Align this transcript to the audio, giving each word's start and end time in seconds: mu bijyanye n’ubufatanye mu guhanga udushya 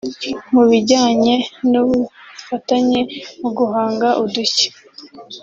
mu 0.53 0.63
bijyanye 0.69 1.33
n’ubufatanye 1.71 2.99
mu 3.41 3.49
guhanga 3.57 4.07
udushya 4.23 4.69